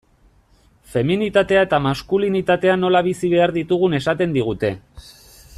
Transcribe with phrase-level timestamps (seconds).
[0.93, 4.77] Feminitatea eta maskulinitatea nola bizi behar ditugun esaten digute.